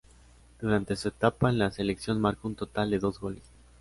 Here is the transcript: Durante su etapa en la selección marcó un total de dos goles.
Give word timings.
Durante 0.59 0.95
su 0.95 1.09
etapa 1.09 1.47
en 1.51 1.59
la 1.59 1.69
selección 1.69 2.19
marcó 2.19 2.47
un 2.47 2.55
total 2.55 2.89
de 2.89 2.97
dos 2.97 3.19
goles. 3.19 3.43